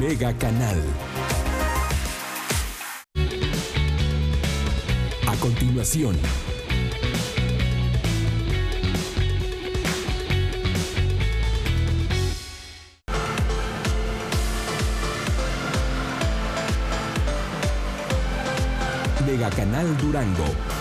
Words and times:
Mega 0.00 0.32
Canal. 0.32 0.82
A 5.26 5.36
continuación. 5.36 6.16
Mega 19.26 19.50
Canal 19.50 19.98
Durango. 19.98 20.79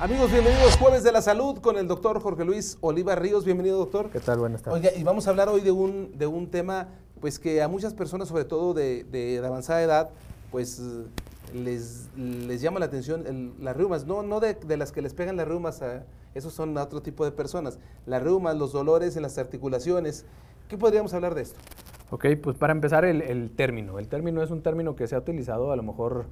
Amigos, 0.00 0.32
bienvenidos 0.32 0.76
Jueves 0.78 1.02
de 1.02 1.12
la 1.12 1.20
Salud 1.20 1.58
con 1.58 1.76
el 1.76 1.86
doctor 1.86 2.20
Jorge 2.20 2.44
Luis 2.44 2.78
Oliva 2.80 3.14
Ríos. 3.16 3.44
Bienvenido, 3.44 3.76
doctor. 3.78 4.08
¿Qué 4.10 4.20
tal? 4.20 4.38
Buenas 4.38 4.62
tardes. 4.62 4.80
Oiga, 4.82 4.96
y 4.98 5.04
vamos 5.04 5.26
a 5.26 5.30
hablar 5.30 5.48
hoy 5.50 5.60
de 5.60 5.70
un, 5.72 6.16
de 6.16 6.26
un 6.26 6.50
tema 6.50 6.88
pues 7.20 7.38
que 7.38 7.60
a 7.60 7.68
muchas 7.68 7.92
personas, 7.92 8.28
sobre 8.28 8.44
todo 8.44 8.72
de, 8.72 9.04
de- 9.04 9.44
avanzada 9.46 9.82
edad, 9.82 10.10
pues 10.50 10.80
les, 11.54 12.08
les 12.16 12.62
llama 12.62 12.80
la 12.80 12.86
atención 12.86 13.26
el- 13.26 13.52
las 13.62 13.76
reumas. 13.76 14.06
No, 14.06 14.22
no 14.22 14.40
de, 14.40 14.54
de 14.54 14.76
las 14.78 14.90
que 14.90 15.02
les 15.02 15.12
pegan 15.12 15.36
las 15.36 15.46
reumas, 15.46 15.82
a, 15.82 16.04
esos 16.34 16.54
son 16.54 16.78
a 16.78 16.82
otro 16.84 17.02
tipo 17.02 17.26
de 17.26 17.32
personas. 17.32 17.78
Las 18.06 18.22
reumas, 18.22 18.56
los 18.56 18.72
dolores 18.72 19.16
en 19.16 19.22
las 19.22 19.36
articulaciones. 19.36 20.24
¿Qué 20.68 20.78
podríamos 20.78 21.12
hablar 21.12 21.34
de 21.34 21.42
esto? 21.42 21.58
Ok, 22.10 22.24
pues 22.42 22.56
para 22.56 22.72
empezar 22.72 23.04
el, 23.04 23.20
el 23.20 23.50
término. 23.50 23.98
El 23.98 24.08
término 24.08 24.42
es 24.42 24.50
un 24.50 24.62
término 24.62 24.96
que 24.96 25.06
se 25.06 25.14
ha 25.14 25.18
utilizado 25.18 25.72
a 25.72 25.76
lo 25.76 25.82
mejor 25.82 26.24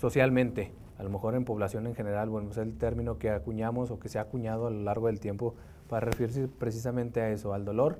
socialmente, 0.00 0.72
a 1.00 1.02
lo 1.02 1.08
mejor 1.08 1.34
en 1.34 1.46
población 1.46 1.86
en 1.86 1.94
general, 1.94 2.28
bueno, 2.28 2.50
es 2.50 2.58
el 2.58 2.76
término 2.76 3.16
que 3.18 3.30
acuñamos 3.30 3.90
o 3.90 3.98
que 3.98 4.10
se 4.10 4.18
ha 4.18 4.22
acuñado 4.22 4.66
a 4.66 4.70
lo 4.70 4.82
largo 4.82 5.06
del 5.06 5.18
tiempo 5.18 5.54
para 5.88 6.04
referirse 6.04 6.46
precisamente 6.46 7.22
a 7.22 7.30
eso, 7.30 7.54
al 7.54 7.64
dolor. 7.64 7.98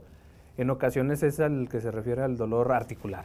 En 0.58 0.68
ocasiones 0.68 1.22
es 1.22 1.40
al 1.40 1.70
que 1.70 1.80
se 1.80 1.90
refiere 1.90 2.20
al 2.22 2.36
dolor 2.36 2.70
articular 2.72 3.24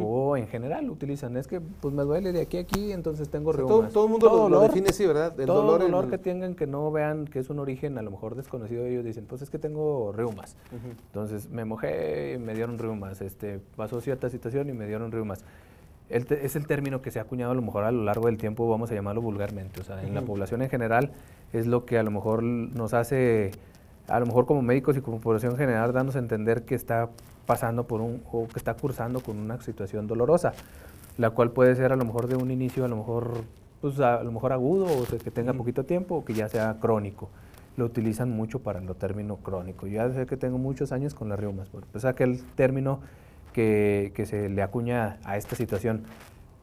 o 0.00 0.36
en 0.36 0.46
general 0.46 0.88
utilizan, 0.88 1.36
es 1.36 1.48
que 1.48 1.60
pues 1.60 1.92
me 1.92 2.04
duele 2.04 2.32
de 2.32 2.42
aquí 2.42 2.58
a 2.58 2.60
aquí, 2.60 2.92
entonces 2.92 3.28
tengo 3.28 3.50
Todo, 3.52 3.66
reumas. 3.66 3.92
todo 3.92 4.04
el 4.04 4.10
mundo 4.12 4.26
lo, 4.28 4.48
lo 4.48 4.58
dolor- 4.60 4.68
define 4.68 4.90
así, 4.90 5.04
¿verdad? 5.04 5.38
El 5.40 5.46
todo 5.46 5.62
dolor, 5.78 6.04
el- 6.04 6.10
que 6.10 6.18
tengan 6.18 6.54
que 6.54 6.68
no 6.68 6.92
vean 6.92 7.24
que 7.26 7.40
es 7.40 7.50
un 7.50 7.58
origen 7.58 7.98
a 7.98 8.02
lo 8.02 8.12
mejor 8.12 8.36
desconocido, 8.36 8.86
ellos 8.86 9.04
dicen, 9.04 9.24
pues 9.26 9.42
es 9.42 9.50
que 9.50 9.58
tengo 9.58 10.12
reumas. 10.12 10.56
Ujú. 10.70 10.92
Entonces 11.06 11.50
me 11.50 11.64
mojé 11.64 12.34
y 12.34 12.38
me 12.38 12.54
dieron 12.54 12.78
reumas, 12.78 13.20
este, 13.20 13.58
pasó 13.74 14.00
cierta 14.00 14.30
situación 14.30 14.68
y 14.68 14.72
me 14.72 14.86
dieron 14.86 15.10
reumas. 15.10 15.44
El 16.08 16.26
es 16.30 16.54
el 16.54 16.66
término 16.66 17.02
que 17.02 17.10
se 17.10 17.18
ha 17.18 17.22
acuñado 17.22 17.52
a 17.52 17.54
lo 17.54 17.62
mejor 17.62 17.84
a 17.84 17.90
lo 17.90 18.04
largo 18.04 18.26
del 18.26 18.38
tiempo, 18.38 18.68
vamos 18.68 18.90
a 18.90 18.94
llamarlo 18.94 19.22
vulgarmente. 19.22 19.80
O 19.80 19.84
sea, 19.84 20.02
en 20.02 20.14
la 20.14 20.22
población 20.22 20.62
en 20.62 20.70
general 20.70 21.10
es 21.52 21.66
lo 21.66 21.84
que 21.84 21.98
a 21.98 22.02
lo 22.02 22.10
mejor 22.10 22.42
nos 22.42 22.94
hace, 22.94 23.50
a 24.08 24.20
lo 24.20 24.26
mejor 24.26 24.46
como 24.46 24.62
médicos 24.62 24.96
y 24.96 25.00
como 25.00 25.20
población 25.20 25.52
en 25.52 25.58
general, 25.58 25.92
darnos 25.92 26.14
a 26.16 26.20
entender 26.20 26.64
que 26.64 26.76
está 26.76 27.08
pasando 27.46 27.86
por 27.86 28.00
un, 28.00 28.22
o 28.30 28.46
que 28.46 28.58
está 28.58 28.74
cursando 28.74 29.20
con 29.20 29.38
una 29.38 29.60
situación 29.60 30.06
dolorosa, 30.06 30.52
la 31.18 31.30
cual 31.30 31.50
puede 31.50 31.74
ser 31.74 31.92
a 31.92 31.96
lo 31.96 32.04
mejor 32.04 32.28
de 32.28 32.36
un 32.36 32.50
inicio, 32.50 32.84
a 32.84 32.88
lo 32.88 32.96
mejor, 32.96 33.44
pues 33.80 33.98
a, 34.00 34.22
lo 34.22 34.30
mejor 34.30 34.52
agudo, 34.52 34.84
o 34.84 35.06
sea, 35.06 35.18
que 35.18 35.30
tenga 35.30 35.50
Ujú. 35.52 35.58
poquito 35.58 35.84
tiempo, 35.84 36.16
o 36.16 36.24
que 36.24 36.34
ya 36.34 36.48
sea 36.48 36.76
crónico. 36.80 37.30
Lo 37.76 37.84
utilizan 37.84 38.30
mucho 38.30 38.60
para 38.60 38.78
el 38.78 38.86
término 38.94 39.36
crónico. 39.36 39.86
Yo 39.86 39.94
ya 39.96 40.10
sé 40.10 40.26
que 40.26 40.36
tengo 40.36 40.56
muchos 40.56 40.92
años 40.92 41.14
con 41.14 41.28
las 41.28 41.38
reumas, 41.38 41.68
porque 41.68 41.88
es 41.94 42.04
aquel 42.04 42.42
término 42.54 43.00
que, 43.56 44.12
que 44.14 44.26
se 44.26 44.50
le 44.50 44.60
acuña 44.60 45.16
a 45.24 45.38
esta 45.38 45.56
situación. 45.56 46.02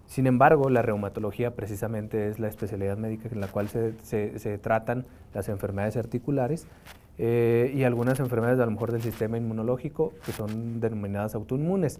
Sin 0.05 0.27
embargo, 0.27 0.69
la 0.69 0.83
reumatología 0.83 1.55
precisamente 1.55 2.27
es 2.29 2.37
la 2.37 2.47
especialidad 2.47 2.97
médica 2.97 3.27
en 3.31 3.41
la 3.41 3.47
cual 3.47 3.67
se, 3.67 3.93
se- 4.03 4.37
se 4.37 4.59
tratan 4.59 5.05
las 5.33 5.49
enfermedades 5.49 5.97
articulares 5.97 6.67
eh, 7.17 7.71
y 7.75 7.83
algunas 7.83 8.19
enfermedades 8.19 8.59
a 8.59 8.65
lo 8.65 8.71
mejor 8.71 8.91
del 8.91 9.01
sistema 9.01 9.37
inmunológico 9.39 10.13
que 10.23 10.31
son 10.33 10.79
denominadas 10.79 11.33
autoinmunes. 11.33 11.99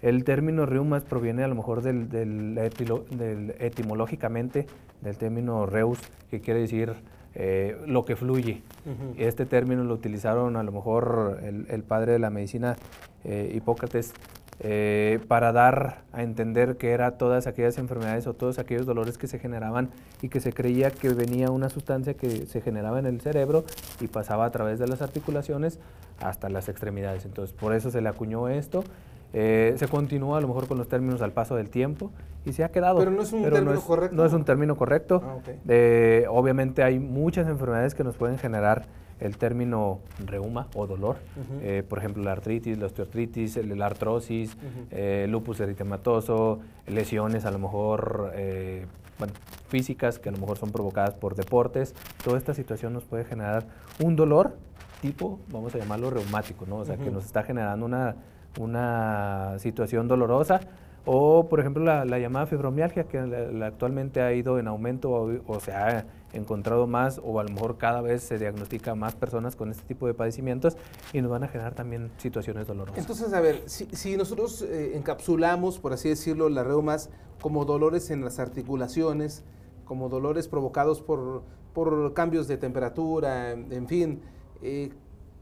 El 0.00 0.24
término 0.24 0.64
reumas 0.64 1.02
proviene 1.04 1.44
a 1.44 1.48
lo 1.48 1.54
mejor 1.54 1.82
del, 1.82 2.08
del 2.08 2.56
etilo- 2.56 3.04
del- 3.10 3.54
etimológicamente 3.58 4.66
del 5.02 5.18
término 5.18 5.66
reus, 5.66 5.98
que 6.30 6.40
quiere 6.40 6.60
decir 6.60 6.94
eh, 7.34 7.76
lo 7.86 8.04
que 8.06 8.16
fluye. 8.16 8.62
Ujú. 8.86 9.14
Este 9.18 9.44
término 9.44 9.84
lo 9.84 9.92
utilizaron 9.94 10.56
a 10.56 10.62
lo 10.62 10.72
mejor 10.72 11.38
el, 11.42 11.66
el 11.68 11.82
padre 11.82 12.12
de 12.12 12.18
la 12.18 12.30
medicina, 12.30 12.76
eh, 13.24 13.52
Hipócrates, 13.54 14.12
eh, 14.60 15.18
para 15.28 15.50
dar 15.52 16.02
a 16.12 16.22
entender 16.22 16.76
que 16.76 16.90
era 16.92 17.12
todas 17.18 17.46
aquellas 17.46 17.78
enfermedades 17.78 18.26
o 18.26 18.34
todos 18.34 18.58
aquellos 18.58 18.86
dolores 18.86 19.18
que 19.18 19.26
se 19.26 19.38
generaban 19.38 19.90
y 20.20 20.28
que 20.28 20.40
se 20.40 20.52
creía 20.52 20.90
que 20.90 21.08
venía 21.08 21.50
una 21.50 21.68
sustancia 21.68 22.14
que 22.14 22.46
se 22.46 22.60
generaba 22.60 22.98
en 23.00 23.06
el 23.06 23.20
cerebro 23.20 23.64
y 24.00 24.06
pasaba 24.06 24.44
a 24.44 24.50
través 24.50 24.78
de 24.78 24.86
las 24.86 25.02
articulaciones 25.02 25.80
hasta 26.20 26.48
las 26.48 26.68
extremidades. 26.68 27.24
Entonces, 27.24 27.54
por 27.54 27.74
eso 27.74 27.90
se 27.90 28.00
le 28.00 28.08
acuñó 28.08 28.48
esto. 28.48 28.84
Eh, 29.32 29.74
se 29.78 29.88
continúa 29.88 30.38
a 30.38 30.40
lo 30.42 30.48
mejor 30.48 30.68
con 30.68 30.76
los 30.78 30.88
términos 30.88 31.22
al 31.22 31.32
paso 31.32 31.56
del 31.56 31.70
tiempo 31.70 32.10
y 32.44 32.52
se 32.52 32.62
ha 32.62 32.68
quedado. 32.68 32.98
Pero 32.98 33.10
no 33.10 33.22
es 33.22 33.32
un 33.32 33.42
término 33.42 33.72
es- 33.72 33.80
correcto. 33.80 34.14
No 34.14 34.24
es 34.26 34.32
un 34.32 34.44
término 34.44 34.76
correcto. 34.76 35.22
Ah. 35.24 35.38
Eh, 35.68 36.26
obviamente 36.28 36.82
hay 36.82 36.98
muchas 37.00 37.48
enfermedades 37.48 37.94
que 37.94 38.04
nos 38.04 38.16
pueden 38.16 38.38
generar 38.38 38.84
el 39.22 39.36
término 39.38 40.00
reuma 40.26 40.66
o 40.74 40.86
dolor. 40.86 41.16
Eh, 41.62 41.82
por 41.88 41.98
ejemplo, 41.98 42.22
la 42.22 42.32
artritis, 42.32 42.78
la 42.78 42.86
osteoartritis, 42.86 43.56
el- 43.56 43.78
la 43.78 43.86
artrosis, 43.86 44.56
eh, 44.90 45.26
lupus 45.28 45.60
eritematoso, 45.60 46.60
lesiones 46.86 47.44
a 47.44 47.50
lo 47.50 47.58
mejor 47.58 48.32
eh, 48.34 48.86
bueno, 49.18 49.34
físicas 49.68 50.18
que 50.18 50.28
a 50.28 50.32
lo 50.32 50.38
mejor 50.38 50.58
son 50.58 50.70
provocadas 50.72 51.14
por 51.14 51.34
deportes. 51.36 51.94
Toda 52.24 52.36
esta 52.38 52.54
situación 52.54 52.92
nos 52.92 53.04
puede 53.04 53.24
generar 53.24 53.64
un 54.02 54.16
dolor 54.16 54.56
tipo, 55.00 55.38
vamos 55.50 55.74
a 55.74 55.78
llamarlo 55.78 56.10
reumático, 56.10 56.64
¿no? 56.66 56.76
O 56.78 56.84
sea, 56.84 56.96
que 56.96 57.10
nos 57.10 57.24
está 57.24 57.42
generando 57.42 57.86
una, 57.86 58.16
una 58.58 59.54
situación 59.58 60.08
dolorosa. 60.08 60.60
O, 61.04 61.48
por 61.48 61.58
ejemplo, 61.58 61.82
la, 61.82 62.04
la 62.04 62.18
llamada 62.20 62.46
fibromialgia, 62.46 63.04
que 63.04 63.18
actualmente 63.18 64.22
ha 64.22 64.32
ido 64.32 64.58
en 64.58 64.68
aumento 64.68 65.10
o, 65.10 65.60
se 65.60 65.72
ha 65.72 66.06
encontrado 66.32 66.86
más, 66.86 67.20
o 67.22 67.40
a 67.40 67.42
lo 67.42 67.50
mejor 67.50 67.76
cada 67.76 68.00
vez 68.00 68.22
se 68.22 68.38
diagnostica 68.38 68.94
más 68.94 69.16
personas 69.16 69.56
con 69.56 69.70
este 69.70 69.82
tipo 69.82 70.06
de 70.06 70.14
padecimientos 70.14 70.76
y 71.12 71.20
nos 71.20 71.30
van 71.30 71.42
a 71.42 71.48
generar 71.48 71.74
también 71.74 72.10
situaciones 72.18 72.68
dolorosas. 72.68 72.98
Entonces, 72.98 73.32
a 73.32 73.40
ver, 73.40 73.62
si, 73.66 73.86
si 73.86 74.16
nosotros 74.16 74.62
eh, 74.62 74.96
encapsulamos, 74.96 75.80
por 75.80 75.92
así 75.92 76.08
decirlo, 76.08 76.48
las 76.48 76.66
reumas 76.66 77.10
como 77.40 77.64
dolores 77.64 78.10
en 78.10 78.24
las 78.24 78.38
articulaciones, 78.38 79.42
como 79.84 80.08
dolores 80.08 80.46
provocados 80.46 81.02
por, 81.02 81.42
por 81.74 82.14
cambios 82.14 82.46
de 82.46 82.58
temperatura, 82.58 83.50
en, 83.50 83.88
fin, 83.88 84.20
eh, 84.62 84.90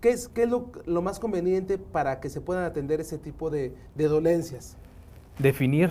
¿qué 0.01 0.09
es, 0.09 0.29
qué 0.29 0.45
es 0.45 0.49
lo, 0.49 0.73
lo 0.87 1.03
más 1.03 1.21
conveniente 1.21 1.77
para 1.77 2.19
que 2.19 2.31
se 2.31 2.41
puedan 2.41 2.65
atender 2.65 3.03
ese 3.03 3.19
tipo 3.19 3.51
de 3.51 3.75
dolencias? 3.95 4.79
Definir 5.39 5.91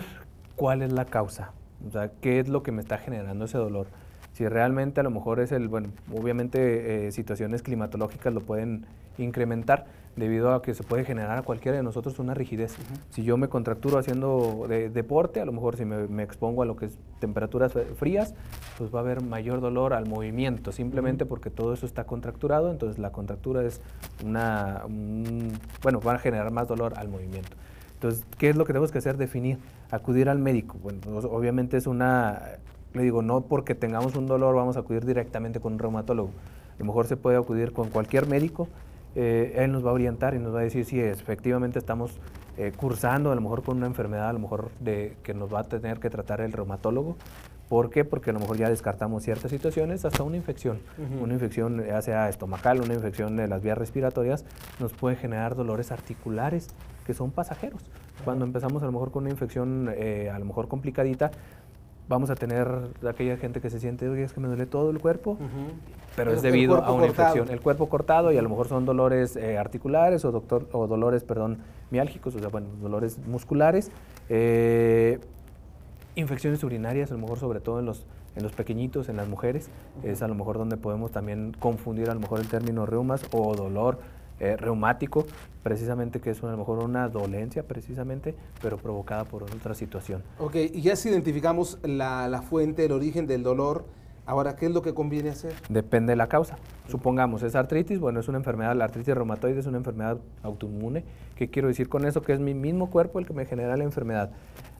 cuál 0.55 0.81
es 0.81 0.91
la 0.91 1.05
causa, 1.05 1.51
o 1.87 1.91
sea, 1.91 2.11
qué 2.21 2.39
es 2.39 2.49
lo 2.49 2.63
que 2.63 2.71
me 2.71 2.81
está 2.81 2.97
generando 2.97 3.45
ese 3.45 3.57
dolor. 3.57 3.87
Si 4.33 4.47
realmente 4.47 4.99
a 4.99 5.03
lo 5.03 5.11
mejor 5.11 5.39
es 5.39 5.51
el, 5.51 5.67
bueno, 5.67 5.89
obviamente 6.13 7.07
eh, 7.07 7.11
situaciones 7.11 7.61
climatológicas 7.61 8.33
lo 8.33 8.41
pueden 8.41 8.85
incrementar 9.17 9.85
debido 10.15 10.53
a 10.53 10.61
que 10.61 10.73
se 10.73 10.83
puede 10.83 11.03
generar 11.05 11.37
a 11.37 11.41
cualquiera 11.43 11.77
de 11.77 11.83
nosotros 11.83 12.19
una 12.19 12.33
rigidez. 12.33 12.75
Si 13.09 13.23
yo 13.23 13.37
me 13.37 13.47
contracturo 13.47 13.97
haciendo 13.97 14.65
de- 14.67 14.89
deporte, 14.89 15.39
a 15.41 15.45
lo 15.45 15.51
mejor 15.51 15.77
si 15.77 15.85
me, 15.85 16.07
me 16.07 16.23
expongo 16.23 16.61
a 16.61 16.65
lo 16.65 16.75
que 16.75 16.85
es 16.87 16.97
temperaturas 17.19 17.73
frías, 17.97 18.33
pues 18.77 18.93
va 18.93 18.99
a 18.99 19.01
haber 19.01 19.21
mayor 19.21 19.61
dolor 19.61 19.93
al 19.93 20.07
movimiento, 20.07 20.71
simplemente 20.71 21.25
porque 21.25 21.49
todo 21.49 21.73
eso 21.73 21.85
está 21.85 22.03
contracturado, 22.05 22.71
entonces 22.71 22.99
la 22.99 23.11
contractura 23.11 23.63
es 23.63 23.81
una, 24.25 24.83
un- 24.85 25.53
bueno, 25.81 25.99
va 26.01 26.13
a 26.13 26.19
generar 26.19 26.51
más 26.51 26.67
dolor 26.67 26.93
al 26.97 27.07
movimiento. 27.09 27.55
Entonces, 27.99 28.25
¿qué 28.37 28.49
es 28.49 28.55
lo 28.55 28.63
que 28.63 28.71
tenemos 28.71 28.93
que 28.93 28.99
hacer? 28.99 29.17
Definir, 29.17 29.57
acudir 29.91 30.29
al 30.29 30.39
médico. 30.39 30.77
Bueno, 30.81 31.01
obviamente 31.29 31.75
es 31.75 31.85
una, 31.85 32.43
le 32.93 33.03
digo, 33.03 33.21
no 33.21 33.41
porque 33.41 33.75
tengamos 33.75 34.15
un 34.15 34.25
dolor 34.25 34.55
vamos 34.55 34.77
a 34.77 34.79
acudir 34.79 35.05
directamente 35.05 35.59
con 35.59 35.73
un 35.73 35.79
reumatólogo. 35.79 36.29
A 36.29 36.79
lo 36.79 36.85
mejor 36.85 37.07
se 37.07 37.17
puede 37.17 37.35
acudir 37.35 37.73
con 37.73 37.89
cualquier 37.89 38.25
médico, 38.25 38.69
eh, 39.15 39.53
él 39.57 39.73
nos 39.73 39.85
va 39.85 39.89
a 39.89 39.93
orientar 39.93 40.33
y 40.33 40.39
nos 40.39 40.55
va 40.55 40.59
a 40.59 40.63
decir 40.63 40.85
si 40.85 40.97
efectivamente 40.97 41.77
estamos 41.77 42.21
eh, 42.57 42.71
cursando 42.73 43.33
a 43.33 43.35
lo 43.35 43.41
mejor 43.41 43.63
con 43.63 43.75
una 43.75 43.87
enfermedad, 43.87 44.29
a 44.29 44.33
lo 44.33 44.39
mejor 44.39 44.69
de, 44.79 45.17
que 45.21 45.33
nos 45.33 45.53
va 45.53 45.59
a 45.59 45.63
tener 45.65 45.99
que 45.99 46.09
tratar 46.09 46.39
el 46.39 46.53
reumatólogo. 46.53 47.17
¿Por 47.69 47.91
qué? 47.91 48.03
Porque 48.03 48.31
a 48.31 48.33
lo 48.33 48.39
mejor 48.39 48.57
ya 48.57 48.67
descartamos 48.67 49.23
ciertas 49.23 49.51
situaciones, 49.51 50.03
hasta 50.03 50.23
una 50.23 50.35
infección. 50.37 50.79
Una 51.21 51.33
infección, 51.35 51.85
ya 51.85 52.01
sea 52.01 52.27
estomacal, 52.27 52.81
una 52.81 52.95
infección 52.95 53.37
de 53.37 53.47
las 53.47 53.61
vías 53.61 53.77
respiratorias, 53.77 54.43
nos 54.79 54.91
puede 54.93 55.15
generar 55.15 55.55
dolores 55.55 55.91
articulares 55.91 56.69
que 57.05 57.13
son 57.13 57.29
pasajeros. 57.29 57.83
Cuando 58.25 58.43
empezamos 58.43 58.81
a 58.81 58.87
lo 58.87 58.91
mejor 58.91 59.11
con 59.11 59.23
una 59.23 59.31
infección 59.31 59.89
eh, 59.95 60.31
a 60.33 60.39
lo 60.39 60.45
mejor 60.45 60.67
complicadita, 60.67 61.29
vamos 62.07 62.31
a 62.31 62.35
tener 62.35 62.67
aquella 63.07 63.37
gente 63.37 63.61
que 63.61 63.69
se 63.69 63.79
siente, 63.79 64.09
oye, 64.09 64.23
es 64.23 64.33
que 64.33 64.39
me 64.39 64.47
duele 64.47 64.65
todo 64.65 64.89
el 64.89 64.97
cuerpo, 64.97 65.37
pero 66.15 66.33
es 66.33 66.41
debido 66.41 66.77
a 66.83 66.91
una 66.91 67.05
cortado. 67.05 67.29
infección. 67.35 67.49
El 67.55 67.61
cuerpo 67.61 67.87
cortado 67.87 68.31
y 68.31 68.37
a 68.37 68.41
lo 68.41 68.49
mejor 68.49 68.67
son 68.67 68.83
dolores 68.83 69.35
eh, 69.35 69.59
articulares 69.59 70.25
o, 70.25 70.31
doctor, 70.31 70.67
o 70.71 70.87
dolores, 70.87 71.23
perdón, 71.23 71.59
miálgicos, 71.91 72.33
o 72.35 72.39
sea, 72.39 72.47
bueno, 72.49 72.67
dolores 72.81 73.19
musculares. 73.27 73.91
eh, 74.27 75.19
infecciones 76.15 76.63
urinarias, 76.63 77.11
a 77.11 77.15
lo 77.15 77.21
mejor 77.21 77.39
sobre 77.39 77.59
todo 77.59 77.79
en 77.79 77.85
los, 77.85 78.05
en 78.35 78.43
los 78.43 78.51
pequeñitos, 78.51 79.09
en 79.09 79.17
las 79.17 79.27
mujeres, 79.27 79.69
es 80.03 80.21
a 80.21 80.27
lo 80.27 80.35
mejor 80.35 80.57
donde 80.57 80.77
podemos 80.77 81.11
también 81.11 81.55
confundir 81.59 82.09
a 82.09 82.13
lo 82.13 82.19
mejor 82.19 82.39
el 82.39 82.47
término 82.47 82.85
reumas 82.85 83.21
o 83.31 83.55
dolor 83.55 83.99
eh, 84.39 84.55
reumático, 84.55 85.25
precisamente 85.63 86.21
que 86.21 86.29
es 86.29 86.41
a 86.43 86.47
lo 86.51 86.57
mejor 86.57 86.79
una 86.79 87.09
dolencia 87.09 87.63
precisamente, 87.63 88.35
pero 88.61 88.77
provocada 88.77 89.25
por 89.25 89.43
otra 89.43 89.73
situación. 89.73 90.23
Ok, 90.39 90.55
y 90.55 90.81
ya 90.81 90.95
si 90.95 91.09
identificamos 91.09 91.77
la, 91.83 92.27
la 92.29 92.41
fuente, 92.41 92.85
el 92.85 92.93
origen 92.93 93.27
del 93.27 93.43
dolor, 93.43 93.85
Ahora, 94.29 94.55
¿qué 94.55 94.67
es 94.67 94.71
lo 94.71 94.83
que 94.83 94.93
conviene 94.93 95.31
hacer? 95.31 95.53
Depende 95.69 96.11
de 96.11 96.15
la 96.15 96.27
causa. 96.27 96.59
Supongamos, 96.87 97.41
es 97.41 97.55
artritis, 97.55 97.99
bueno, 97.99 98.19
es 98.19 98.27
una 98.27 98.37
enfermedad, 98.37 98.75
la 98.75 98.85
artritis 98.85 99.15
reumatoide 99.15 99.59
es 99.59 99.65
una 99.65 99.79
enfermedad 99.79 100.19
autoinmune. 100.43 101.03
¿Qué 101.35 101.49
quiero 101.49 101.67
decir 101.67 101.89
con 101.89 102.05
eso? 102.05 102.21
Que 102.21 102.33
es 102.33 102.39
mi 102.39 102.53
mismo 102.53 102.91
cuerpo 102.91 103.17
el 103.17 103.25
que 103.25 103.33
me 103.33 103.47
genera 103.47 103.75
la 103.75 103.85
enfermedad. 103.85 104.29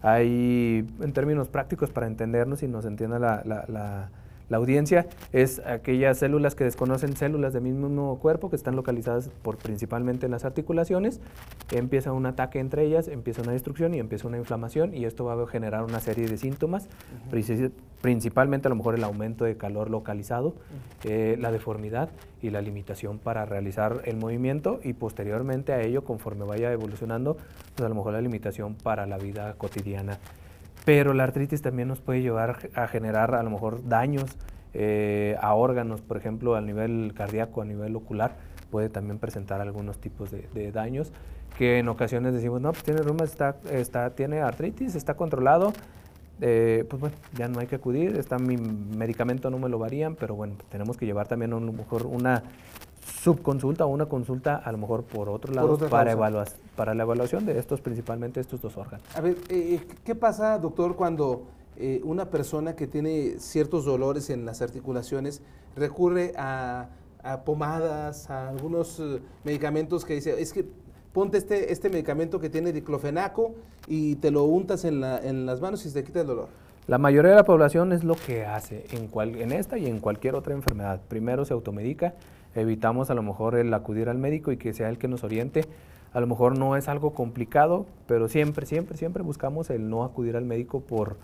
Hay, 0.03 0.85
en 1.01 1.13
términos 1.13 1.47
prácticos, 1.47 1.89
para 1.89 2.05
entendernos 2.05 2.61
y 2.61 2.67
nos 2.67 2.85
entienda 2.85 3.17
la, 3.17 3.41
la 3.43 3.65
la 3.67 4.11
audiencia 4.57 5.07
es 5.31 5.59
aquellas 5.59 6.17
células 6.17 6.55
que 6.55 6.63
desconocen 6.63 7.15
células 7.15 7.53
del 7.53 7.63
mismo 7.63 8.17
cuerpo, 8.19 8.49
que 8.49 8.55
están 8.55 8.75
localizadas 8.75 9.29
por, 9.41 9.57
principalmente 9.57 10.25
en 10.25 10.31
las 10.31 10.45
articulaciones. 10.45 11.21
Empieza 11.71 12.11
un 12.11 12.25
ataque 12.25 12.59
entre 12.59 12.83
ellas, 12.85 13.07
empieza 13.07 13.41
una 13.41 13.51
destrucción 13.51 13.93
y 13.93 13.99
empieza 13.99 14.27
una 14.27 14.37
inflamación 14.37 14.95
y 14.95 15.05
esto 15.05 15.25
va 15.25 15.41
a 15.41 15.47
generar 15.47 15.83
una 15.83 15.99
serie 15.99 16.27
de 16.27 16.37
síntomas, 16.37 16.89
principalmente 18.01 18.67
a 18.67 18.69
lo 18.69 18.75
mejor 18.75 18.95
el 18.95 19.03
aumento 19.03 19.45
de 19.45 19.57
calor 19.57 19.89
localizado, 19.89 20.55
eh, 21.03 21.37
la 21.39 21.51
deformidad 21.51 22.09
y 22.41 22.49
la 22.49 22.61
limitación 22.61 23.19
para 23.19 23.45
realizar 23.45 24.01
el 24.05 24.17
movimiento 24.17 24.79
y 24.83 24.93
posteriormente 24.93 25.73
a 25.73 25.81
ello, 25.81 26.03
conforme 26.03 26.45
vaya 26.45 26.71
evolucionando, 26.71 27.37
pues 27.75 27.85
a 27.85 27.89
lo 27.89 27.95
mejor 27.95 28.13
la 28.13 28.21
limitación 28.21 28.75
para 28.75 29.05
la 29.05 29.17
vida 29.17 29.53
cotidiana 29.57 30.17
pero 30.85 31.13
la 31.13 31.23
artritis 31.23 31.61
también 31.61 31.87
nos 31.87 32.01
puede 32.01 32.21
llevar 32.21 32.69
a 32.73 32.87
generar 32.87 33.35
a 33.35 33.43
lo 33.43 33.49
mejor 33.49 33.87
daños 33.87 34.37
eh, 34.73 35.35
a 35.41 35.53
órganos, 35.55 36.01
por 36.01 36.17
ejemplo, 36.17 36.55
a 36.55 36.61
nivel 36.61 37.13
cardíaco, 37.15 37.61
a 37.61 37.65
nivel 37.65 37.95
ocular, 37.95 38.35
puede 38.69 38.89
también 38.89 39.17
presentar 39.17 39.61
algunos 39.61 39.97
tipos 39.99 40.29
de, 40.31 40.71
daños 40.71 41.11
que 41.57 41.79
en 41.79 41.89
ocasiones 41.89 42.33
decimos, 42.33 42.61
no, 42.61 42.71
pues 42.71 42.83
tiene 42.83 43.01
reumas, 43.01 43.31
está, 43.31 43.57
está, 43.71 44.11
tiene 44.11 44.41
artritis, 44.41 44.95
está 44.95 45.15
controlado, 45.15 45.73
eh, 46.39 46.85
pues 46.89 46.99
bueno, 47.01 47.15
ya 47.35 47.47
no 47.47 47.59
hay 47.59 47.67
que 47.67 47.75
acudir, 47.75 48.15
está 48.15 48.37
mi 48.37 48.55
medicamento 48.57 49.49
no 49.49 49.57
me 49.57 49.67
lo 49.67 49.79
varían, 49.79 50.15
pero 50.15 50.35
bueno, 50.35 50.53
tenemos 50.69 50.95
que 50.95 51.05
llevar 51.05 51.27
también 51.27 51.51
a 51.51 51.59
lo 51.59 51.73
mejor 51.73 52.05
una 52.05 52.43
subconsulta 53.21 53.85
o 53.85 53.89
una 53.89 54.05
consulta 54.05 54.55
a 54.55 54.71
lo 54.71 54.77
mejor 54.77 55.03
por 55.03 55.29
otro 55.29 55.53
lado 55.53 55.77
para, 55.89 56.15
para 56.75 56.93
la 56.93 57.03
evaluación 57.03 57.45
de 57.45 57.59
estos, 57.59 57.81
principalmente 57.81 58.39
estos 58.39 58.61
dos 58.61 58.77
órganos. 58.77 59.05
A 59.15 59.21
ver, 59.21 59.33
eh, 59.49 59.75
eh, 59.75 59.81
¿qué 60.03 60.15
pasa, 60.15 60.57
doctor, 60.57 60.95
cuando 60.95 61.43
eh, 61.77 62.01
una 62.03 62.29
persona 62.29 62.75
que 62.75 62.87
tiene 62.87 63.39
ciertos 63.39 63.85
dolores 63.85 64.29
en 64.29 64.45
las 64.45 64.61
articulaciones 64.61 65.41
recurre 65.75 66.33
a, 66.37 66.89
pomadas, 67.45 68.29
a 68.29 68.49
algunos 68.49 69.01
medicamentos 69.43 70.05
que 70.05 70.15
dice, 70.15 70.41
es 70.41 70.53
que 70.53 70.65
ponte 71.11 71.37
este, 71.37 71.73
este 71.73 71.89
medicamento 71.89 72.39
que 72.39 72.49
tiene 72.49 72.71
diclofenaco 72.71 73.53
y 73.87 74.15
te 74.15 74.31
lo 74.31 74.45
untas 74.45 74.85
en, 74.85 75.01
la, 75.01 75.19
en 75.19 75.45
las 75.45 75.59
manos 75.59 75.85
y 75.85 75.89
se 75.89 75.99
te 75.99 76.05
quita 76.05 76.21
el 76.21 76.27
dolor? 76.27 76.47
La 76.87 76.97
mayoría 76.97 77.31
de 77.31 77.35
la 77.35 77.43
población 77.43 77.91
es 77.91 78.03
lo 78.03 78.15
que 78.15 78.45
hace 78.45 78.85
en, 78.91 79.09
cual, 79.09 79.35
en 79.35 79.51
esta 79.51 79.77
y 79.77 79.85
en 79.85 79.99
cualquier 79.99 80.33
otra 80.33 80.55
enfermedad. 80.55 81.01
Primero 81.07 81.45
se 81.45 81.53
automedica, 81.53 82.15
evitamos 82.55 83.09
a 83.09 83.13
lo 83.13 83.23
mejor 83.23 83.55
el 83.55 83.73
acudir 83.73 84.09
al 84.09 84.17
médico 84.17 84.51
y 84.51 84.57
que 84.57 84.73
sea 84.73 84.89
el 84.89 84.97
que 84.97 85.07
nos 85.07 85.23
oriente. 85.23 85.65
A 86.13 86.19
lo 86.19 86.27
mejor 86.27 86.57
no 86.57 86.75
es 86.75 86.87
algo 86.87 87.13
complicado, 87.13 87.85
pero 88.07 88.27
siempre, 88.27 88.65
siempre, 88.65 88.97
siempre 88.97 89.21
buscamos 89.21 89.69
el 89.69 89.89
no 89.89 90.03
acudir 90.03 90.35
al 90.35 90.45
médico 90.45 90.81
por, 90.81 91.17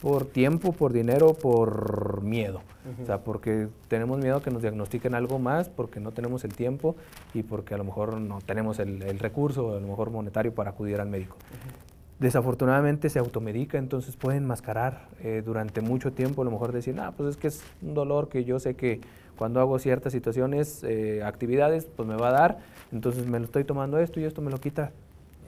por 0.00 0.26
tiempo, 0.26 0.72
por 0.72 0.92
dinero, 0.92 1.34
por 1.34 2.22
miedo. 2.22 2.60
O 3.02 3.06
sea, 3.06 3.18
porque 3.18 3.68
tenemos 3.88 4.18
miedo 4.18 4.36
a 4.36 4.42
que 4.42 4.50
nos 4.50 4.62
diagnostiquen 4.62 5.14
algo 5.14 5.38
más, 5.38 5.68
porque 5.68 6.00
no 6.00 6.12
tenemos 6.12 6.44
el 6.44 6.54
tiempo 6.54 6.94
y 7.34 7.42
porque 7.42 7.74
a 7.74 7.78
lo 7.78 7.84
mejor 7.84 8.20
no 8.20 8.38
tenemos 8.40 8.78
el, 8.78 9.02
el 9.02 9.18
recurso, 9.18 9.76
a 9.76 9.80
lo 9.80 9.86
mejor 9.88 10.10
monetario 10.10 10.54
para 10.54 10.70
acudir 10.70 11.00
al 11.00 11.08
médico. 11.08 11.36
Desafortunadamente 12.20 13.10
se 13.10 13.20
automedica, 13.20 13.78
entonces 13.78 14.16
pueden 14.16 14.44
mascarar 14.44 15.08
eh, 15.22 15.42
durante 15.44 15.80
mucho 15.80 16.12
tiempo, 16.12 16.42
a 16.42 16.44
lo 16.44 16.50
mejor 16.50 16.72
decir, 16.72 16.98
ah, 16.98 17.12
pues 17.16 17.30
es 17.30 17.36
que 17.36 17.46
es 17.46 17.62
un 17.80 17.94
dolor 17.94 18.28
que 18.28 18.44
yo 18.44 18.58
sé 18.58 18.74
que 18.74 19.00
cuando 19.36 19.60
hago 19.60 19.78
ciertas 19.78 20.12
situaciones, 20.12 20.82
eh, 20.82 21.22
actividades, 21.22 21.86
pues 21.86 22.08
me 22.08 22.16
va 22.16 22.30
a 22.30 22.32
dar, 22.32 22.58
entonces 22.90 23.26
me 23.26 23.38
lo 23.38 23.44
estoy 23.44 23.62
tomando 23.62 24.00
esto 24.00 24.18
y 24.18 24.24
esto 24.24 24.42
me 24.42 24.50
lo 24.50 24.58
quita. 24.58 24.90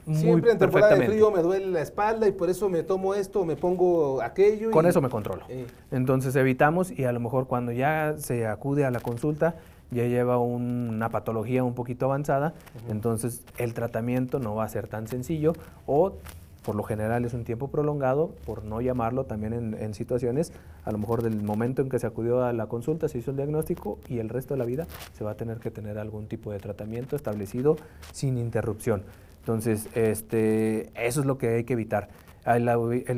Muy 0.05 0.17
Siempre 0.17 0.51
en 0.51 0.57
temporada 0.57 0.95
de 0.95 1.05
frío 1.05 1.29
me 1.29 1.41
duele 1.41 1.67
la 1.67 1.81
espalda 1.81 2.27
y 2.27 2.31
por 2.31 2.49
eso 2.49 2.69
me 2.69 2.83
tomo 2.83 3.13
esto, 3.13 3.45
me 3.45 3.55
pongo 3.55 4.21
aquello. 4.21 4.71
Con 4.71 4.85
eso 4.85 5.01
me 5.01 5.09
controlo. 5.09 5.45
Entonces 5.91 6.35
evitamos 6.37 6.89
y 6.89 7.03
a 7.03 7.11
lo 7.11 7.19
mejor 7.19 7.47
cuando 7.47 7.71
ya 7.73 8.15
se 8.17 8.47
acude 8.47 8.85
a 8.85 8.91
la 8.91 9.01
consulta, 9.01 9.55
ya 9.91 10.05
lleva 10.05 10.39
una 10.39 11.09
patología 11.09 11.65
un 11.65 11.75
poquito 11.75 12.05
avanzada, 12.05 12.53
entonces 12.89 13.43
el 13.57 13.73
tratamiento 13.73 14.39
no 14.39 14.55
va 14.55 14.63
a 14.63 14.69
ser 14.69 14.87
tan 14.87 15.07
sencillo 15.07 15.53
o 15.85 16.13
por 16.63 16.75
lo 16.75 16.83
general 16.83 17.25
es 17.25 17.33
un 17.33 17.43
tiempo 17.43 17.69
prolongado, 17.69 18.35
por 18.45 18.63
no 18.63 18.81
llamarlo 18.81 19.25
también 19.25 19.53
en, 19.73 19.93
situaciones, 19.93 20.53
a 20.85 20.91
lo 20.91 20.99
mejor 20.99 21.23
del 21.23 21.41
momento 21.41 21.81
en 21.81 21.89
que 21.89 21.97
se 21.97 22.05
acudió 22.05 22.43
a 22.43 22.53
la 22.53 22.67
consulta, 22.67 23.07
se 23.07 23.17
hizo 23.17 23.31
el 23.31 23.37
diagnóstico 23.37 23.99
y 24.07 24.19
el 24.19 24.29
resto 24.29 24.53
de 24.53 24.59
la 24.59 24.65
vida 24.65 24.87
se 25.13 25.23
va 25.23 25.31
a 25.31 25.35
tener 25.35 25.57
que 25.59 25.71
tener 25.71 25.97
algún 25.97 26.27
tipo 26.27 26.51
de 26.51 26.59
tratamiento 26.59 27.15
establecido 27.15 27.77
sin 28.11 28.37
interrupción. 28.37 29.03
Entonces, 29.39 29.89
este, 29.95 30.91
eso 30.93 31.21
es 31.21 31.25
lo 31.25 31.39
que 31.39 31.49
hay 31.49 31.63
que 31.63 31.73
evitar. 31.73 32.09
El, 32.45 32.67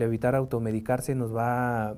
evitar 0.01 0.36
automedicarse 0.36 1.16
nos 1.16 1.36
va 1.36 1.96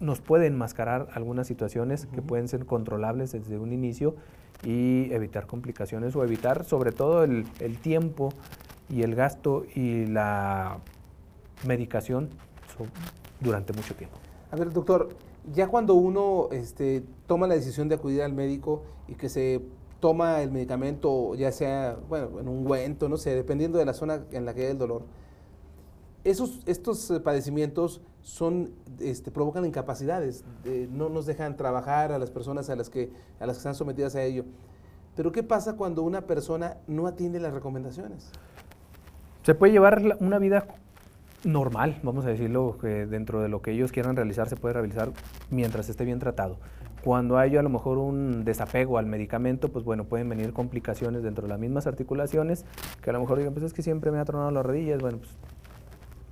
nos 0.00 0.20
puede 0.20 0.46
enmascarar 0.46 1.08
algunas 1.14 1.46
situaciones 1.46 2.06
que 2.06 2.20
pueden 2.20 2.48
ser 2.48 2.66
controlables 2.66 3.32
desde 3.32 3.58
un 3.58 3.72
inicio 3.72 4.16
y 4.62 5.10
evitar 5.12 5.46
complicaciones 5.46 6.16
o 6.16 6.24
evitar 6.24 6.64
sobre 6.64 6.92
todo 6.92 7.24
el, 7.24 7.46
el 7.60 7.78
tiempo 7.78 8.30
y 8.88 9.02
el 9.02 9.14
gasto 9.14 9.64
y 9.74 10.06
la 10.06 10.78
medicación 11.66 12.30
durante 13.40 13.72
mucho 13.72 13.94
tiempo. 13.94 14.16
A 14.50 14.56
ver, 14.56 14.72
doctor, 14.72 15.10
ya 15.52 15.68
cuando 15.68 15.94
uno 15.94 16.48
este, 16.52 17.04
toma 17.26 17.46
la 17.46 17.54
decisión 17.54 17.88
de 17.88 17.96
acudir 17.96 18.22
al 18.22 18.32
médico 18.32 18.82
y 19.08 19.14
que 19.14 19.28
se 19.28 19.62
toma 20.00 20.42
el 20.42 20.50
medicamento, 20.50 21.34
ya 21.34 21.50
sea, 21.52 21.96
bueno, 22.08 22.38
en 22.40 22.48
un 22.48 22.58
ungüento, 22.58 23.08
no 23.08 23.16
sé, 23.16 23.34
dependiendo 23.34 23.78
de 23.78 23.84
la 23.84 23.94
zona 23.94 24.24
en 24.32 24.44
la 24.44 24.54
que 24.54 24.62
hay 24.62 24.70
el 24.70 24.78
dolor, 24.78 25.02
esos, 26.24 26.60
estos 26.66 27.12
padecimientos 27.22 28.00
son, 28.22 28.70
este, 29.00 29.30
provocan 29.30 29.64
incapacidades, 29.66 30.44
no 30.90 31.10
nos 31.10 31.26
dejan 31.26 31.56
trabajar 31.56 32.12
a 32.12 32.18
las 32.18 32.30
personas 32.30 32.70
a 32.70 32.76
las, 32.76 32.88
que, 32.88 33.10
a 33.40 33.46
las 33.46 33.56
que 33.56 33.58
están 33.58 33.74
sometidas 33.74 34.14
a 34.14 34.22
ello. 34.22 34.44
Pero 35.14 35.32
¿qué 35.32 35.42
pasa 35.42 35.76
cuando 35.76 36.02
una 36.02 36.22
persona 36.22 36.78
no 36.86 37.06
atiende 37.06 37.40
las 37.40 37.52
recomendaciones? 37.52 38.30
Se 39.44 39.54
puede 39.54 39.74
llevar 39.74 40.16
una 40.20 40.38
vida 40.38 40.66
normal, 41.44 42.00
vamos 42.02 42.24
a 42.24 42.30
decirlo, 42.30 42.78
que 42.80 43.04
dentro 43.04 43.42
de 43.42 43.50
lo 43.50 43.60
que 43.60 43.72
ellos 43.72 43.92
quieran 43.92 44.16
realizar 44.16 44.48
se 44.48 44.56
puede 44.56 44.72
realizar 44.72 45.12
mientras 45.50 45.90
esté 45.90 46.06
bien 46.06 46.18
tratado. 46.18 46.56
Cuando 47.04 47.36
hay 47.36 47.54
a 47.58 47.62
lo 47.62 47.68
mejor 47.68 47.98
un 47.98 48.46
desapego 48.46 48.96
al 48.96 49.04
medicamento, 49.04 49.68
pues 49.68 49.84
bueno, 49.84 50.04
pueden 50.04 50.30
venir 50.30 50.54
complicaciones 50.54 51.22
dentro 51.22 51.42
de 51.42 51.50
las 51.50 51.58
mismas 51.58 51.86
articulaciones, 51.86 52.64
que 53.02 53.10
a 53.10 53.12
lo 53.12 53.20
mejor 53.20 53.36
digan, 53.36 53.52
pues 53.52 53.66
es 53.66 53.74
que 53.74 53.82
siempre 53.82 54.10
me 54.10 54.18
ha 54.18 54.24
tronado 54.24 54.50
las 54.50 54.64
rodillas, 54.64 55.02
bueno, 55.02 55.18
pues 55.18 55.30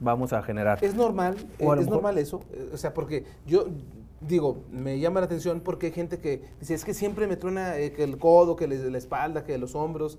vamos 0.01 0.33
a 0.33 0.43
generar. 0.43 0.83
Es 0.83 0.95
normal, 0.95 1.37
es 1.59 1.89
normal 1.89 2.17
eso, 2.17 2.41
o 2.73 2.79
sea, 2.79 2.95
porque 2.95 3.27
yo 3.47 3.67
digo, 4.23 4.63
me 4.71 4.99
llama 5.01 5.21
la 5.21 5.27
atención 5.27 5.61
porque 5.61 5.89
hay 5.89 5.93
gente 5.93 6.19
que 6.19 6.45
dice, 6.61 6.73
es 6.73 6.83
que 6.83 6.95
siempre 6.95 7.27
me 7.27 7.37
truena 7.37 7.77
eh, 7.77 7.93
que 7.93 8.05
el 8.05 8.17
codo, 8.17 8.57
que 8.57 8.67
la 8.67 8.97
espalda, 8.97 9.45
que 9.45 9.59
los 9.59 9.75
hombros, 9.75 10.19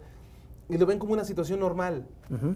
y 0.70 0.78
lo 0.78 0.86
ven 0.86 1.00
como 1.00 1.14
una 1.14 1.24
situación 1.24 1.60
normal. 1.60 2.06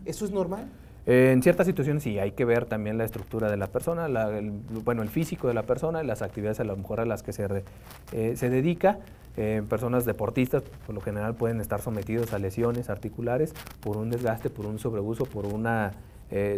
¿Eso 0.06 0.26
es 0.26 0.32
normal? 0.32 0.68
Eh, 1.06 1.32
en 1.32 1.42
ciertas 1.42 1.66
situaciones 1.66 2.04
sí, 2.04 2.20
hay 2.20 2.32
que 2.32 2.44
ver 2.44 2.66
también 2.66 2.98
la 2.98 3.06
estructura 3.06 3.50
de 3.50 3.56
la 3.56 3.68
persona, 3.68 4.08
el, 4.08 4.52
bueno, 4.84 5.04
el 5.04 5.10
físico 5.10 5.48
de 5.48 5.54
la 5.54 5.64
persona, 5.64 6.04
las 6.04 6.22
actividades 6.22 6.60
a 6.60 6.66
lo 6.66 6.76
mejor 6.76 7.00
a 7.00 7.06
las 7.06 7.24
que 7.24 7.32
se, 7.32 7.48
eh, 8.12 8.36
se 8.36 8.50
dedica. 8.50 9.00
Eh, 9.38 9.62
personas 9.70 10.04
deportistas 10.04 10.64
por 10.86 10.96
lo 10.96 11.02
general 11.02 11.36
pueden 11.36 11.62
estar 11.62 11.80
sometidos 11.80 12.34
a 12.34 12.40
lesiones 12.40 12.90
articulares 12.90 13.54
por 13.82 13.96
un 13.96 14.10
desgaste, 14.10 14.50
por 14.50 14.66
un 14.66 14.80
sobreuso, 14.80 15.26
por 15.26 15.46
una 15.46 15.94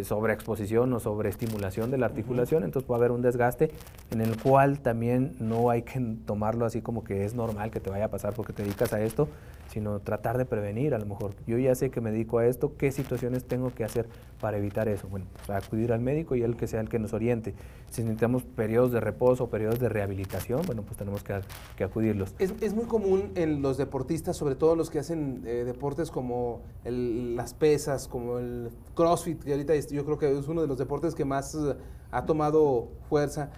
sobreexposición 0.04 0.92
o 0.92 1.00
sobreestimulación 1.00 1.90
de 1.90 1.98
la 1.98 2.06
articulación, 2.06 2.64
entonces 2.64 2.86
puede 2.86 3.00
haber 3.00 3.12
un 3.12 3.22
desgaste 3.22 3.70
en 4.10 4.20
el 4.20 4.36
cual 4.40 4.80
también 4.80 5.36
no 5.38 5.70
hay 5.70 5.82
que 5.82 6.00
tomarlo 6.26 6.66
así 6.66 6.82
como 6.82 7.04
que 7.04 7.24
es 7.24 7.34
normal 7.34 7.70
que 7.70 7.80
te 7.80 7.90
vaya 7.90 8.06
a 8.06 8.10
pasar 8.10 8.34
porque 8.34 8.52
te 8.52 8.62
dedicas 8.62 8.92
a 8.92 9.02
esto, 9.02 9.28
sino 9.70 10.00
tratar 10.00 10.36
de 10.36 10.44
prevenir 10.44 10.94
a 10.94 10.98
lo 10.98 11.06
mejor. 11.06 11.34
Yo 11.46 11.56
ya 11.58 11.74
sé 11.74 11.90
que 11.90 12.00
me 12.00 12.10
dedico 12.10 12.38
a 12.38 12.46
esto, 12.46 12.76
¿qué 12.76 12.90
situaciones 12.90 13.44
tengo 13.44 13.72
que 13.72 13.84
hacer 13.84 14.08
para 14.40 14.58
evitar 14.58 14.88
eso? 14.88 15.08
Bueno, 15.08 15.26
acudir 15.48 15.92
al 15.92 16.00
médico 16.00 16.34
y 16.34 16.42
él 16.42 16.56
que 16.56 16.66
sea 16.66 16.80
el 16.80 16.88
que 16.88 16.98
nos 16.98 17.12
oriente. 17.12 17.54
Si 17.88 18.02
necesitamos 18.02 18.42
periodos 18.42 18.92
de 18.92 19.00
reposo, 19.00 19.48
periodos 19.48 19.78
de 19.78 19.88
rehabilitación, 19.88 20.62
bueno, 20.66 20.82
pues 20.82 20.96
tenemos 20.96 21.22
que, 21.22 21.40
que 21.76 21.84
acudirlos. 21.84 22.34
Es, 22.38 22.74
muy 22.74 22.84
común 22.84 23.32
en 23.34 23.62
los 23.62 23.76
deportistas, 23.78 24.36
sobre 24.36 24.54
todo 24.54 24.76
los 24.76 24.90
que 24.90 24.98
hacen 24.98 25.42
eh, 25.44 25.64
deportes 25.64 26.10
como 26.10 26.62
las 26.84 27.54
pesas, 27.54 28.08
como 28.08 28.38
el 28.38 28.70
CrossFit, 28.94 29.42
que 29.42 29.54
yo 29.90 30.04
creo 30.04 30.18
que 30.18 30.38
es 30.38 30.48
uno 30.48 30.60
de 30.62 30.66
los 30.66 30.78
deportes 30.78 31.14
que 31.14 31.24
más 31.24 31.54
eh, 31.54 31.76
ha 32.10 32.24
tomado 32.24 32.88
fuerza 33.08 33.50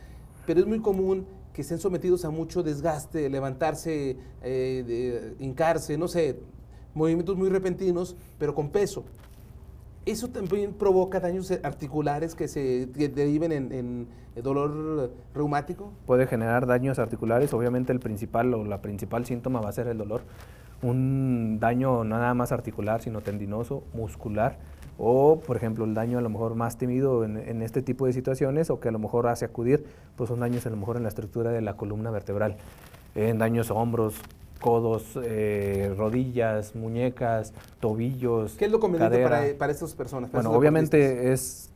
pero 0.47 0.61
es 0.61 0.67
muy 0.67 0.81
común 0.81 1.27
que 1.53 1.63
estén 1.63 1.79
sometidos 1.79 2.25
a 2.25 2.31
mucho 2.31 2.63
desgaste, 2.63 3.29
levantarse, 3.31 4.17
eh, 4.43 4.85
de- 4.87 5.45
hincarse, 5.45 5.97
no 5.99 6.09
sé, 6.09 6.41
movimientos 6.95 7.37
muy 7.37 7.49
repentinos, 7.49 8.17
pero 8.39 8.55
con 8.55 8.71
peso. 8.71 9.05
Eso 10.05 10.29
también 10.31 10.73
provoca 10.73 11.21
daños 11.21 11.53
articulares 11.63 12.35
que 12.35 12.49
se 12.49 12.89
que 12.97 13.09
deriven 13.09 13.53
en, 13.53 13.73
en 13.73 14.09
dolor 14.43 15.13
reumático. 15.33 15.93
puede 16.07 16.27
generar 16.27 16.67
daños 16.67 16.99
articulares. 16.99 17.53
Obviamente 17.55 17.93
el 17.93 18.01
principal 18.01 18.53
o 18.55 18.65
la 18.65 18.83
principal 18.83 19.25
síntoma 19.27 19.61
va 19.61 19.69
a 19.69 19.73
ser 19.73 19.87
el 19.87 19.99
dolor. 19.99 20.23
Un 20.83 21.59
daño 21.61 22.03
no 22.03 22.19
nada 22.19 22.35
más 22.35 22.51
articular, 22.51 23.01
sino 23.01 23.21
tendinoso, 23.21 23.85
muscular. 23.95 24.59
O, 24.99 25.41
por 25.41 25.57
ejemplo, 25.57 25.85
el 25.85 25.95
daño 25.95 26.19
a 26.19 26.21
lo 26.21 26.29
mejor 26.29 26.55
más 26.55 26.77
temido 26.79 27.25
en, 27.25 27.37
en 27.37 27.63
este 27.63 27.83
tipo 27.83 28.07
de 28.07 28.13
situaciones 28.13 28.71
o 28.71 28.79
que 28.79 28.89
a 28.89 28.93
lo 28.93 28.99
mejor 28.99 29.27
hace 29.27 29.45
acudir, 29.45 29.85
pues 30.17 30.29
son 30.29 30.41
daños 30.41 30.67
a 30.67 30.71
lo 30.71 30.77
mejor 30.77 30.97
en 30.97 31.03
la 31.03 31.09
estructura 31.09 31.51
de 31.51 31.61
la 31.61 31.75
columna 31.75 32.11
vertebral. 32.11 32.57
En 33.15 33.39
daños 33.39 33.71
a 33.71 33.75
hombros, 33.75 34.15
codos, 34.63 35.19
eh, 35.23 35.93
rodillas, 35.99 36.75
muñecas, 36.75 37.53
tobillos. 37.81 38.55
¿Qué 38.55 38.65
es 38.65 38.71
lo 38.71 38.81
conveniente 38.81 39.21
cadera. 39.21 39.43
para, 39.43 39.59
para 39.59 39.73
estas 39.73 39.95
personas? 39.95 40.31
para 40.31 40.43
Bueno, 40.43 40.57
obviamente 40.57 41.33
es 41.33 41.69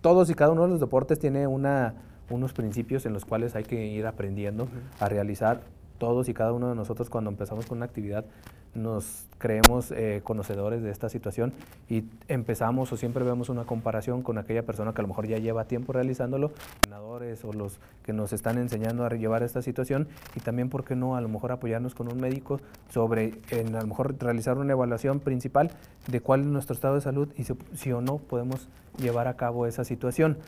todos 0.00 0.30
y 0.30 0.34
cada 0.34 0.52
uno 0.52 0.62
de 0.62 0.68
los 0.68 0.80
deportes 0.80 1.18
tiene 1.18 1.46
una, 1.46 1.94
unos 2.30 2.54
principios 2.54 3.04
en 3.04 3.12
los 3.12 3.26
cuales 3.26 3.54
hay 3.54 3.64
que 3.64 3.86
ir 3.86 4.06
aprendiendo 4.06 4.68
a 4.98 5.08
realizar. 5.08 5.60
Todos 5.98 6.28
y 6.28 6.34
cada 6.34 6.52
uno 6.52 6.68
de 6.68 6.74
nosotros 6.74 7.08
cuando 7.10 7.30
empezamos 7.30 7.66
con 7.66 7.78
una 7.78 7.84
actividad 7.84 8.24
nos 8.74 9.26
creemos 9.38 9.90
eh, 9.90 10.20
conocedores 10.22 10.82
de 10.82 10.90
esta 10.90 11.08
situación 11.08 11.52
y 11.90 12.04
empezamos 12.28 12.92
o 12.92 12.96
siempre 12.96 13.24
vemos 13.24 13.48
una 13.48 13.64
comparación 13.64 14.22
con 14.22 14.38
aquella 14.38 14.64
persona 14.64 14.94
que 14.94 15.00
a 15.00 15.02
lo 15.02 15.08
mejor 15.08 15.26
ya 15.26 15.38
lleva 15.38 15.64
tiempo 15.64 15.92
realizándolo, 15.92 16.52
entrenadores 16.76 17.44
o 17.44 17.52
los 17.52 17.80
que 18.04 18.12
nos 18.12 18.32
están 18.32 18.58
enseñando 18.58 19.04
a 19.04 19.10
llevar 19.10 19.42
esta 19.42 19.60
situación 19.60 20.08
y 20.36 20.40
también, 20.40 20.68
¿por 20.68 20.84
qué 20.84 20.96
no? 20.96 21.16
A 21.16 21.20
lo 21.20 21.28
mejor 21.28 21.52
apoyarnos 21.52 21.94
con 21.94 22.10
un 22.10 22.20
médico 22.20 22.60
sobre, 22.88 23.34
en, 23.50 23.74
a 23.74 23.80
lo 23.80 23.86
mejor 23.88 24.14
realizar 24.18 24.56
una 24.58 24.72
evaluación 24.72 25.20
principal 25.20 25.70
de 26.06 26.20
cuál 26.20 26.40
es 26.40 26.46
nuestro 26.46 26.74
estado 26.74 26.94
de 26.94 27.00
salud 27.00 27.28
y 27.36 27.44
si, 27.44 27.54
si 27.74 27.92
o 27.92 28.00
no 28.00 28.18
podemos 28.18 28.68
llevar 28.98 29.28
a 29.28 29.34
cabo 29.34 29.66
esa 29.66 29.84
situación. 29.84 30.38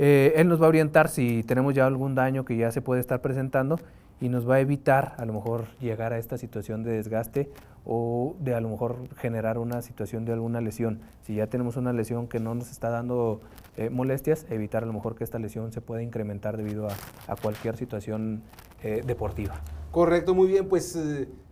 Eh, 0.00 0.34
él 0.36 0.46
nos 0.46 0.62
va 0.62 0.66
a 0.66 0.68
orientar 0.68 1.08
si 1.08 1.42
tenemos 1.42 1.74
ya 1.74 1.84
algún 1.84 2.14
daño 2.14 2.44
que 2.44 2.56
ya 2.56 2.70
se 2.70 2.80
puede 2.80 3.00
estar 3.00 3.20
presentando 3.20 3.80
y 4.20 4.28
nos 4.28 4.48
va 4.48 4.54
a 4.54 4.60
evitar 4.60 5.14
a 5.18 5.24
lo 5.24 5.32
mejor 5.32 5.66
llegar 5.80 6.12
a 6.12 6.18
esta 6.18 6.38
situación 6.38 6.84
de 6.84 6.92
desgaste 6.92 7.50
o 7.84 8.36
de 8.38 8.54
a 8.54 8.60
lo 8.60 8.68
mejor 8.68 9.08
generar 9.16 9.58
una 9.58 9.82
situación 9.82 10.24
de 10.24 10.32
alguna 10.32 10.60
lesión. 10.60 11.00
Si 11.22 11.34
ya 11.34 11.48
tenemos 11.48 11.76
una 11.76 11.92
lesión 11.92 12.28
que 12.28 12.38
no 12.38 12.54
nos 12.54 12.70
está 12.70 12.90
dando 12.90 13.40
eh, 13.76 13.90
molestias, 13.90 14.46
evitar 14.50 14.84
a 14.84 14.86
lo 14.86 14.92
mejor 14.92 15.16
que 15.16 15.24
esta 15.24 15.40
lesión 15.40 15.72
se 15.72 15.80
pueda 15.80 16.00
incrementar 16.00 16.56
debido 16.56 16.86
a, 16.86 17.36
cualquier 17.36 17.76
situación 17.76 18.42
eh, 18.84 19.02
deportiva. 19.04 19.60
Correcto, 19.90 20.32
muy 20.32 20.46
bien, 20.46 20.68
pues 20.68 20.96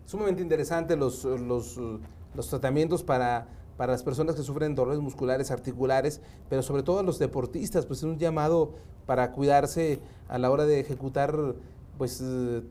sumamente 0.05 0.41
interesante 0.41 0.95
los, 0.95 1.25
los 1.25 2.49
tratamientos 2.49 3.03
para, 3.03 3.47
para 3.77 3.93
las 3.93 4.03
personas 4.03 4.35
que 4.35 4.41
sufren 4.41 4.75
dolores 4.75 4.99
musculares, 4.99 5.51
articulares, 5.51 6.21
pero 6.49 6.63
sobre 6.63 6.83
todo 6.83 6.99
a 6.99 7.03
los 7.03 7.19
deportistas, 7.19 7.85
pues 7.85 7.99
es 7.99 8.03
un 8.03 8.17
llamado 8.17 8.73
para 9.05 9.31
cuidarse 9.31 9.99
a 10.27 10.37
la 10.37 10.51
hora 10.51 10.65
de 10.65 10.79
ejecutar 10.79 11.55
pues 11.97 12.21
eh, 12.21 12.61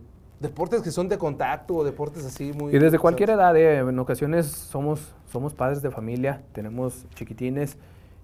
deportes 0.41 0.83
que 0.83 0.91
son 0.91 1.09
de 1.09 1.17
contacto 1.17 1.77
o 1.77 1.85
deportes 1.85 2.25
así 2.25 2.53
muy... 2.53 2.75
Y 2.75 2.79
desde 2.79 2.99
cualquier 2.99 3.31
edad, 3.31 3.57
eh, 3.57 3.79
en 3.79 3.99
ocasiones 3.99 4.47
somos, 4.47 5.15
somos 5.31 5.55
padres 5.55 5.81
de 5.81 5.91
familia, 5.91 6.43
tenemos 6.53 7.07
chiquitines 7.15 7.77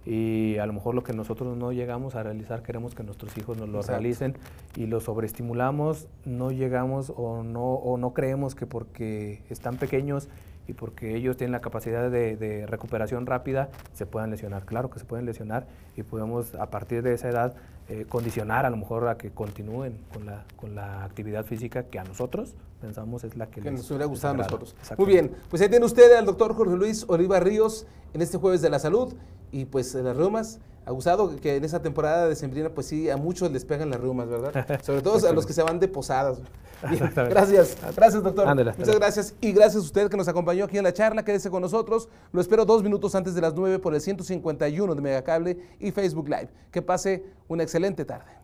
y 0.04 0.56
a 0.58 0.66
lo 0.66 0.72
mejor 0.72 0.94
lo 0.94 1.02
que 1.04 1.12
nosotros 1.12 1.56
no 1.56 1.72
llegamos 1.72 2.14
a 2.16 2.22
realizar 2.22 2.62
queremos 2.62 2.94
que 2.94 3.02
nuestros 3.04 3.36
hijos 3.38 3.56
nos 3.56 3.68
lo 3.68 3.78
Exacto. 3.78 4.00
realicen 4.00 4.36
y 4.76 4.86
lo 4.86 5.00
sobreestimulamos, 5.00 6.08
no 6.24 6.50
llegamos 6.50 7.12
o 7.16 7.42
no, 7.42 7.74
o 7.74 7.96
no 7.98 8.12
creemos 8.12 8.54
que 8.54 8.66
porque 8.66 9.42
están 9.48 9.76
pequeños 9.76 10.28
y 10.68 10.74
porque 10.74 11.16
ellos 11.16 11.36
tienen 11.36 11.52
la 11.52 11.60
capacidad 11.60 12.10
de, 12.10 12.36
de 12.36 12.66
recuperación 12.66 13.26
rápida 13.26 13.68
se 13.94 14.06
puedan 14.06 14.30
lesionar. 14.30 14.64
Claro 14.64 14.90
que 14.90 14.98
se 15.00 15.04
pueden 15.04 15.26
lesionar 15.26 15.66
y 15.96 16.02
podemos 16.04 16.54
a 16.54 16.66
partir 16.70 17.02
de 17.02 17.14
esa 17.14 17.28
edad 17.28 17.54
eh, 17.88 18.06
condicionar 18.08 18.64
a 18.64 18.70
lo 18.70 18.76
mejor 18.76 19.08
a 19.08 19.16
que 19.16 19.30
continúen 19.30 19.98
con 20.12 20.24
la, 20.26 20.44
con 20.56 20.74
la 20.76 21.04
actividad 21.04 21.44
física 21.44 21.84
que 21.84 21.98
a 21.98 22.04
nosotros 22.04 22.54
pensamos 22.80 23.24
es 23.24 23.36
la 23.36 23.46
que, 23.46 23.60
que 23.60 23.70
les- 23.70 23.80
nos 23.80 23.90
hubiera 23.90 24.06
gustado 24.06 24.34
a 24.34 24.36
nosotros. 24.36 24.76
Muy 24.98 25.06
bien, 25.06 25.32
pues 25.50 25.60
ahí 25.62 25.68
tiene 25.68 25.84
usted 25.84 26.12
al 26.16 26.24
doctor 26.26 26.54
Jorge 26.54 26.76
Luis 26.76 27.04
Oliva 27.08 27.40
Ríos 27.40 27.86
en 28.14 28.22
este 28.22 28.38
jueves 28.38 28.62
de 28.62 28.70
la 28.70 28.78
salud 28.78 29.14
y 29.52 29.66
pues 29.66 29.94
eh, 29.94 30.02
las 30.02 30.16
reumas. 30.16 30.58
Ha 30.84 30.90
gustado 30.90 31.36
que 31.36 31.54
en 31.54 31.64
esa 31.64 31.80
temporada 31.80 32.28
de 32.28 32.34
sembrina 32.34 32.68
pues 32.70 32.88
sí, 32.88 33.08
a 33.08 33.16
muchos 33.16 33.52
les 33.52 33.64
pegan 33.64 33.90
las 33.90 34.00
reumas, 34.00 34.28
¿verdad? 34.28 34.80
Sobre 34.82 35.00
todo 35.00 35.28
a 35.28 35.32
los 35.32 35.46
que 35.46 35.52
se 35.52 35.62
van 35.62 35.78
de 35.78 35.86
posadas. 35.86 36.38
Bien, 36.90 37.12
gracias, 37.14 37.76
gracias 37.94 38.20
doctor. 38.24 38.48
Ándale, 38.48 38.74
Muchas 38.76 38.96
gracias 38.96 39.34
y 39.40 39.52
gracias 39.52 39.76
a 39.76 39.86
usted 39.86 40.10
que 40.10 40.16
nos 40.16 40.26
acompañó 40.26 40.64
aquí 40.64 40.78
en 40.78 40.82
la 40.82 40.92
charla. 40.92 41.24
Quédese 41.24 41.48
con 41.48 41.62
nosotros. 41.62 42.08
Lo 42.32 42.40
espero 42.40 42.64
dos 42.64 42.82
minutos 42.82 43.14
antes 43.14 43.36
de 43.36 43.40
las 43.40 43.54
9 43.54 43.78
por 43.78 43.94
el 43.94 44.00
151 44.00 44.92
de 44.92 45.00
Megacable 45.00 45.58
y 45.78 45.92
Facebook 45.92 46.28
Live. 46.28 46.48
Que 46.72 46.82
pase 46.82 47.22
una 47.46 47.62
excelente 47.62 48.04
tarde. 48.04 48.41